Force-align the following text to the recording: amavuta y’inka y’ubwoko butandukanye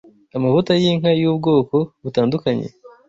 amavuta 0.37 0.71
y’inka 0.81 1.09
y’ubwoko 1.21 1.75
butandukanye 2.03 2.67